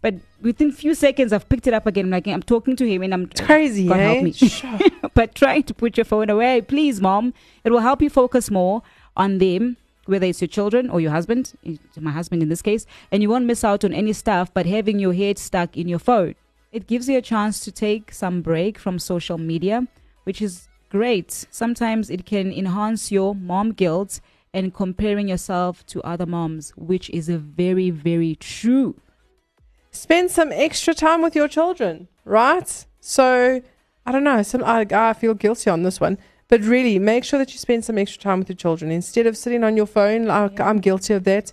but 0.01 0.15
within 0.41 0.71
few 0.71 0.95
seconds 0.95 1.33
I've 1.33 1.49
picked 1.49 1.67
it 1.67 1.75
up 1.75 1.85
again. 1.87 2.05
I'm 2.05 2.11
like 2.13 2.29
I'm 2.29 2.43
talking 2.43 2.77
to 2.77 2.89
him 2.89 3.03
and 3.03 3.13
I'm 3.13 3.25
It's 3.25 3.41
crazy, 3.41 3.89
God 3.89 3.99
eh? 3.99 4.05
help 4.13 4.23
me. 4.23 4.33
Sure. 4.33 4.79
but 5.15 5.35
trying 5.35 5.65
to 5.65 5.75
put 5.75 5.97
your 5.97 6.05
phone 6.05 6.31
away, 6.31 6.61
please, 6.61 7.01
mom. 7.01 7.35
It 7.65 7.71
will 7.73 7.81
help 7.81 8.01
you 8.01 8.09
focus 8.09 8.49
more 8.53 8.83
on 9.17 9.39
them, 9.39 9.77
whether 10.09 10.27
it's 10.27 10.41
your 10.41 10.49
children 10.49 10.89
or 10.91 11.01
your 11.01 11.11
husband, 11.11 11.53
my 12.01 12.11
husband 12.11 12.43
in 12.43 12.49
this 12.49 12.63
case, 12.63 12.87
and 13.13 13.23
you 13.23 13.29
won't 13.29 13.45
miss 13.45 13.63
out 13.63 13.85
on 13.85 13.93
any 13.93 14.13
stuff. 14.13 14.53
But 14.53 14.67
having 14.67 14.99
your 14.99 15.13
head 15.13 15.39
stuck 15.39 15.77
in 15.77 15.87
your 15.89 15.99
phone, 15.99 16.35
it 16.73 16.87
gives 16.87 17.09
you 17.09 17.19
a 17.19 17.23
chance 17.23 17.61
to 17.61 17.73
take 17.73 18.13
some 18.13 18.43
break 18.43 18.79
from 18.79 18.99
social 18.99 19.39
media, 19.39 19.87
which 20.25 20.41
is 20.41 20.69
great. 20.89 21.47
Sometimes 21.51 22.11
it 22.11 22.25
can 22.25 22.53
enhance 22.53 23.13
your 23.13 23.35
mom 23.35 23.73
guilt 23.73 24.21
and 24.55 24.75
comparing 24.75 25.29
yourself 25.29 25.85
to 25.87 26.03
other 26.03 26.27
moms, 26.27 26.71
which 26.77 27.11
is 27.11 27.29
a 27.29 27.39
very, 27.39 27.91
very 27.91 28.35
true. 28.37 28.99
Spend 29.91 30.31
some 30.31 30.53
extra 30.53 30.95
time 30.95 31.23
with 31.23 31.37
your 31.37 31.49
children, 31.49 32.09
right? 32.25 32.87
So, 33.01 33.63
I 34.07 34.13
don't 34.13 34.25
know. 34.25 34.43
Some 34.43 34.65
I, 34.65 34.87
I 34.91 35.13
feel 35.13 35.35
guilty 35.35 35.69
on 35.71 35.83
this 35.83 36.01
one, 36.01 36.17
but 36.49 36.63
really, 36.63 36.99
make 36.99 37.25
sure 37.25 37.39
that 37.39 37.53
you 37.53 37.59
spend 37.59 37.85
some 37.85 37.99
extra 37.99 38.21
time 38.23 38.39
with 38.41 38.49
your 38.49 38.57
children 38.57 38.91
instead 38.91 39.27
of 39.27 39.37
sitting 39.37 39.63
on 39.65 39.77
your 39.77 39.87
phone. 39.87 40.25
Like 40.27 40.59
Yeah. 40.59 40.69
I'm 40.69 40.79
guilty 40.79 41.15
of 41.15 41.25
that. 41.25 41.53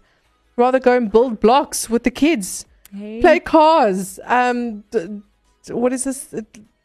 Rather 0.58 0.80
go 0.80 0.96
and 0.96 1.12
build 1.12 1.40
blocks 1.40 1.90
with 1.90 2.04
the 2.04 2.12
kids. 2.12 2.66
Hey. 2.94 3.20
play 3.20 3.40
cars. 3.42 4.20
Um, 4.24 4.82
d- 4.92 5.22
d- 5.66 5.74
what 5.74 5.92
is 5.92 6.06
this? 6.06 6.34
Uh, 6.34 6.42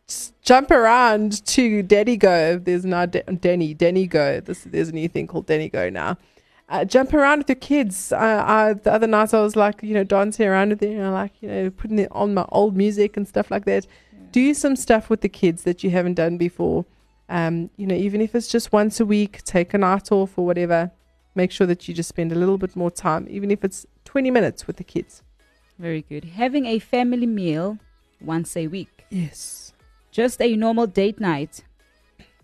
just 0.09 0.35
jump 0.43 0.73
around 0.73 1.47
to 1.47 1.83
Daddy 1.85 2.17
Go. 2.17 2.59
There's 2.59 2.85
now 2.85 3.07
D- 3.07 3.23
Danny 3.41 3.75
Danny 3.75 4.09
Go. 4.09 4.41
This 4.41 4.65
there's 4.65 4.89
a 4.89 4.93
new 4.93 5.09
thing 5.09 5.29
called 5.29 5.47
Danny 5.47 5.69
Go 5.69 5.89
now. 5.89 6.17
Uh, 6.69 6.85
jump 6.85 7.13
around 7.15 7.39
with 7.39 7.49
your 7.49 7.57
kids. 7.57 8.11
Uh, 8.13 8.45
I, 8.45 8.73
the 8.73 8.93
other 8.93 9.07
night 9.07 9.33
I 9.35 9.41
was 9.41 9.55
like, 9.57 9.83
you 9.83 9.95
know, 9.95 10.03
dancing 10.05 10.47
around 10.49 10.71
with 10.71 10.79
them, 10.81 10.93
and 10.93 11.03
I 11.05 11.11
like, 11.11 11.33
you 11.41 11.49
know, 11.49 11.71
putting 11.71 11.99
it 12.01 12.09
on 12.13 12.35
my 12.35 12.47
old 12.51 12.77
music 12.77 13.17
and 13.17 13.27
stuff 13.29 13.51
like 13.51 13.65
that. 13.67 13.87
Do 14.33 14.53
some 14.55 14.75
stuff 14.77 15.11
with 15.11 15.21
the 15.21 15.29
kids 15.29 15.63
that 15.65 15.83
you 15.85 15.91
haven't 15.91 16.15
done 16.15 16.39
before. 16.39 16.87
Um, 17.31 17.71
you 17.77 17.87
know, 17.87 17.95
even 17.95 18.21
if 18.21 18.35
it's 18.35 18.49
just 18.49 18.73
once 18.73 19.01
a 19.01 19.07
week, 19.07 19.43
take 19.45 19.73
a 19.73 19.79
night 19.79 20.11
off 20.13 20.37
or 20.37 20.45
whatever. 20.45 20.91
Make 21.35 21.53
sure 21.53 21.67
that 21.69 21.87
you 21.87 21.95
just 21.95 22.09
spend 22.09 22.33
a 22.33 22.35
little 22.35 22.59
bit 22.59 22.75
more 22.75 22.91
time, 22.91 23.27
even 23.31 23.51
if 23.51 23.65
it's 23.65 23.87
20 24.05 24.31
minutes 24.33 24.67
with 24.67 24.77
the 24.77 24.85
kids. 24.85 25.23
Very 25.79 26.03
good. 26.03 26.25
Having 26.25 26.67
a 26.67 26.79
family 26.81 27.27
meal 27.27 27.79
once 28.21 28.57
a 28.57 28.67
week. 28.67 29.07
Yes. 29.11 29.73
Just 30.11 30.43
a 30.43 30.57
normal 30.57 30.87
date 30.89 31.21
night. 31.21 31.63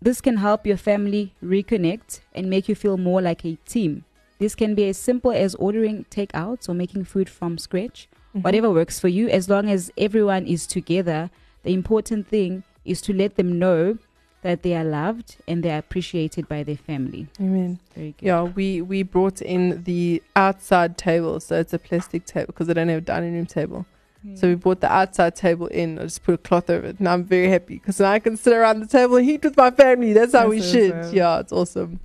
This 0.00 0.20
can 0.20 0.36
help 0.36 0.66
your 0.66 0.76
family 0.76 1.34
reconnect 1.42 2.20
and 2.34 2.48
make 2.48 2.68
you 2.68 2.74
feel 2.76 2.96
more 2.96 3.20
like 3.20 3.44
a 3.44 3.56
team. 3.66 4.04
This 4.38 4.54
can 4.54 4.74
be 4.74 4.88
as 4.88 4.98
simple 4.98 5.32
as 5.32 5.54
ordering 5.56 6.04
takeouts 6.10 6.68
or 6.68 6.74
making 6.74 7.04
food 7.04 7.28
from 7.28 7.58
scratch, 7.58 8.08
Mm-hmm. 8.28 8.42
whatever 8.42 8.70
works 8.70 9.00
for 9.00 9.08
you, 9.08 9.30
as 9.30 9.48
long 9.48 9.70
as 9.70 9.90
everyone 9.96 10.46
is 10.46 10.66
together. 10.66 11.30
The 11.62 11.72
important 11.72 12.28
thing 12.28 12.64
is 12.84 13.00
to 13.02 13.14
let 13.14 13.36
them 13.36 13.58
know 13.58 13.96
that 14.46 14.62
they 14.62 14.76
are 14.76 14.84
loved 14.84 15.38
and 15.48 15.64
they 15.64 15.72
are 15.72 15.78
appreciated 15.78 16.48
by 16.48 16.62
their 16.62 16.76
family. 16.76 17.26
Amen. 17.40 17.80
Very 17.96 18.14
good. 18.16 18.26
Yeah, 18.26 18.42
we 18.42 18.80
we 18.80 19.02
brought 19.02 19.42
in 19.42 19.82
the 19.82 20.22
outside 20.36 20.96
table, 20.96 21.40
so 21.40 21.58
it's 21.58 21.72
a 21.72 21.80
plastic 21.80 22.26
table 22.26 22.46
because 22.46 22.70
I 22.70 22.74
don't 22.74 22.88
have 22.88 22.98
a 22.98 23.08
dining 23.14 23.34
room 23.34 23.46
table. 23.46 23.86
So 24.34 24.48
we 24.48 24.56
brought 24.56 24.80
the 24.80 24.92
outside 24.92 25.36
table 25.36 25.68
in. 25.68 26.00
I 26.00 26.02
just 26.02 26.24
put 26.24 26.34
a 26.34 26.38
cloth 26.38 26.68
over 26.68 26.88
it, 26.88 26.98
and 26.98 27.08
I'm 27.08 27.22
very 27.22 27.48
happy 27.48 27.74
because 27.74 28.00
now 28.00 28.10
I 28.10 28.18
can 28.18 28.36
sit 28.36 28.52
around 28.52 28.80
the 28.80 28.86
table 28.86 29.16
and 29.16 29.28
eat 29.28 29.44
with 29.44 29.56
my 29.56 29.70
family. 29.70 30.12
That's 30.12 30.32
how 30.32 30.48
we 30.48 30.58
That's 30.58 30.72
should. 30.72 30.92
awesome. 30.92 31.14
Yeah, 31.14 31.38
it's 31.40 31.52
awesome. 31.52 32.00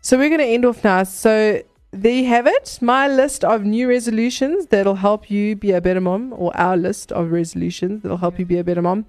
So 0.00 0.16
we're 0.16 0.30
gonna 0.30 0.44
end 0.44 0.64
off 0.64 0.84
now. 0.84 1.02
So 1.02 1.62
there 1.90 2.12
you 2.12 2.26
have 2.26 2.46
it. 2.46 2.78
My 2.80 3.08
list 3.08 3.44
of 3.44 3.64
new 3.64 3.88
resolutions 3.88 4.66
that'll 4.66 5.02
help 5.08 5.28
you 5.28 5.56
be 5.56 5.72
a 5.72 5.80
better 5.80 6.00
mom, 6.00 6.32
or 6.36 6.56
our 6.56 6.76
list 6.76 7.10
of 7.10 7.32
resolutions 7.32 8.02
that'll 8.02 8.18
help 8.26 8.38
you 8.38 8.44
be 8.44 8.58
a 8.58 8.64
better 8.64 8.82
mom. 8.82 9.04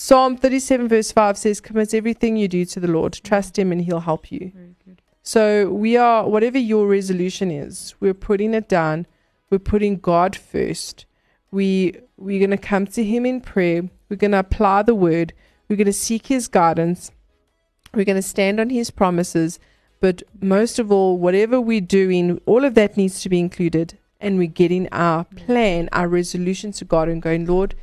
Psalm 0.00 0.36
37 0.36 0.86
verse 0.86 1.10
5 1.10 1.36
says, 1.36 1.60
Commit 1.60 1.92
everything 1.92 2.36
you 2.36 2.46
do 2.46 2.64
to 2.64 2.78
the 2.78 2.86
Lord. 2.86 3.14
Trust 3.14 3.58
Him 3.58 3.72
and 3.72 3.82
He'll 3.82 3.98
help 3.98 4.30
you. 4.30 4.52
Very 4.54 4.76
good. 4.86 5.02
So 5.24 5.70
we 5.70 5.96
are, 5.96 6.26
whatever 6.26 6.56
your 6.56 6.86
resolution 6.86 7.50
is, 7.50 7.96
we're 7.98 8.14
putting 8.14 8.54
it 8.54 8.68
down. 8.68 9.08
We're 9.50 9.58
putting 9.58 9.96
God 9.96 10.36
first. 10.36 11.04
We 11.50 11.96
we're 12.16 12.38
gonna 12.38 12.56
come 12.56 12.86
to 12.86 13.02
Him 13.02 13.26
in 13.26 13.40
prayer. 13.40 13.90
We're 14.08 14.16
gonna 14.16 14.38
apply 14.38 14.84
the 14.84 14.94
Word. 14.94 15.34
We're 15.68 15.76
gonna 15.76 15.92
seek 15.92 16.28
His 16.28 16.46
guidance. 16.46 17.10
We're 17.92 18.04
gonna 18.04 18.22
stand 18.22 18.60
on 18.60 18.70
His 18.70 18.92
promises. 18.92 19.58
But 20.00 20.22
most 20.40 20.78
of 20.78 20.92
all, 20.92 21.18
whatever 21.18 21.60
we're 21.60 21.80
doing, 21.80 22.40
all 22.46 22.64
of 22.64 22.74
that 22.76 22.96
needs 22.96 23.20
to 23.22 23.28
be 23.28 23.40
included. 23.40 23.98
And 24.20 24.38
we're 24.38 24.46
getting 24.46 24.88
our 24.92 25.24
plan, 25.24 25.88
our 25.90 26.06
resolution 26.06 26.70
to 26.72 26.84
God, 26.84 27.08
and 27.08 27.20
going, 27.20 27.46
Lord, 27.46 27.74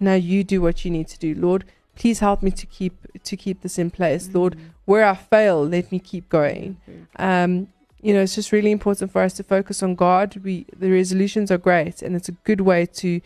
now 0.00 0.14
you 0.14 0.42
do 0.44 0.60
what 0.62 0.84
you 0.84 0.90
need 0.90 1.08
to 1.08 1.18
do. 1.18 1.34
Lord, 1.34 1.64
please 1.94 2.18
help 2.20 2.42
me 2.42 2.50
to 2.50 2.66
keep 2.66 2.94
to 3.22 3.36
keep 3.36 3.60
this 3.62 3.78
in 3.78 3.90
place. 3.90 4.30
Lord, 4.32 4.56
Mm. 4.56 4.60
where 4.86 5.04
I 5.04 5.14
fail, 5.14 5.62
let 5.76 5.92
me 5.92 5.98
keep 5.98 6.28
going 6.28 6.76
um, 7.18 7.68
you 8.02 8.14
know, 8.14 8.22
it's 8.22 8.34
just 8.34 8.50
really 8.50 8.70
important 8.70 9.12
for 9.12 9.20
us 9.20 9.34
to 9.34 9.42
focus 9.42 9.82
on 9.82 9.94
God. 9.94 10.36
We 10.42 10.64
the 10.78 10.90
resolutions 10.90 11.50
are 11.50 11.58
great, 11.58 12.00
and 12.02 12.16
it's 12.16 12.30
a 12.30 12.36
good 12.48 12.62
way 12.62 12.86
to, 12.86 13.20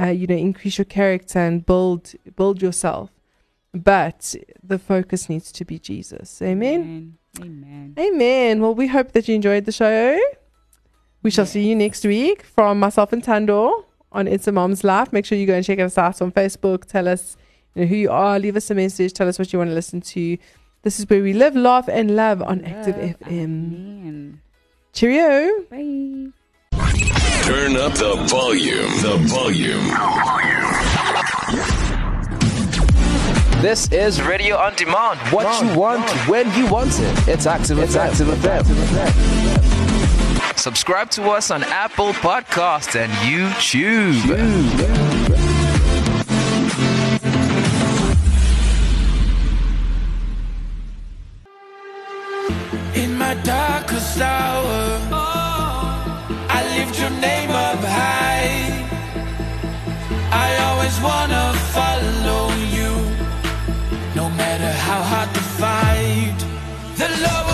uh, 0.00 0.06
you 0.06 0.26
know, 0.26 0.34
increase 0.36 0.78
your 0.78 0.86
character 0.86 1.38
and 1.38 1.64
build 1.66 2.14
build 2.34 2.62
yourself. 2.62 3.10
But 3.74 4.34
the 4.62 4.78
focus 4.78 5.28
needs 5.28 5.52
to 5.52 5.64
be 5.64 5.78
Jesus. 5.78 6.40
Amen. 6.40 7.18
Amen. 7.40 7.94
Amen. 7.98 8.60
Well, 8.62 8.74
we 8.74 8.86
hope 8.86 9.12
that 9.12 9.28
you 9.28 9.34
enjoyed 9.34 9.64
the 9.66 9.72
show. 9.72 10.18
We 11.22 11.30
shall 11.30 11.46
see 11.46 11.68
you 11.68 11.74
next 11.76 12.04
week 12.04 12.42
from 12.44 12.78
myself 12.80 13.12
and 13.12 13.22
Tandor 13.22 13.84
on 14.14 14.26
It's 14.26 14.46
a 14.46 14.52
Mom's 14.52 14.84
Life. 14.84 15.12
Make 15.12 15.26
sure 15.26 15.36
you 15.36 15.46
go 15.46 15.54
and 15.54 15.64
check 15.64 15.78
us 15.78 15.98
out 15.98 16.22
on 16.22 16.32
Facebook. 16.32 16.86
Tell 16.86 17.08
us 17.08 17.36
you 17.74 17.82
know, 17.82 17.88
who 17.88 17.96
you 17.96 18.10
are. 18.10 18.38
Leave 18.38 18.56
us 18.56 18.70
a 18.70 18.74
message. 18.74 19.12
Tell 19.12 19.28
us 19.28 19.38
what 19.38 19.52
you 19.52 19.58
want 19.58 19.70
to 19.70 19.74
listen 19.74 20.00
to. 20.00 20.38
This 20.82 20.98
is 20.98 21.08
where 21.08 21.22
we 21.22 21.32
live, 21.32 21.56
laugh, 21.56 21.88
and 21.88 22.14
love 22.14 22.42
on 22.42 22.64
Active 22.64 22.94
FM. 22.94 23.26
Amen. 23.26 24.40
Cheerio. 24.92 25.62
Bye. 25.70 26.32
Turn 27.42 27.76
up 27.76 27.92
the 27.94 28.24
volume. 28.28 28.90
The 29.02 29.16
volume. 29.28 29.84
This 33.60 33.90
is 33.92 34.20
Radio 34.20 34.56
On 34.56 34.74
Demand. 34.74 35.18
What 35.32 35.62
you 35.62 35.78
want, 35.78 36.08
when 36.28 36.52
you 36.54 36.70
want 36.70 36.92
it. 37.00 37.28
It's 37.28 37.46
Active 37.46 37.78
it's 37.78 37.96
Active 37.96 38.26
FM. 38.26 39.53
Subscribe 40.64 41.10
to 41.10 41.24
us 41.24 41.50
on 41.50 41.62
Apple 41.62 42.14
Podcast 42.14 42.98
and 42.98 43.12
YouTube. 43.20 44.24
In 52.94 53.18
my 53.18 53.34
darkest 53.42 54.18
hour, 54.22 54.98
I 56.48 56.78
lift 56.78 56.98
your 56.98 57.10
name 57.10 57.50
up 57.50 57.80
high. 57.84 58.88
I 60.32 60.48
always 60.64 60.98
wanna 61.02 61.52
follow 61.76 62.48
you, 62.72 62.90
no 64.16 64.30
matter 64.30 64.72
how 64.72 65.02
hard 65.02 65.28
the 65.34 65.44
fight. 65.60 66.38
The 66.96 67.08
Lord 67.22 67.53